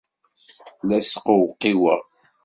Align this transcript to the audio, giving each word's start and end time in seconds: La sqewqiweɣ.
La 0.87 0.97
sqewqiweɣ. 1.01 2.01